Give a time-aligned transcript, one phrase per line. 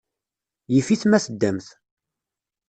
[0.73, 1.67] Yif-it ma teddamt.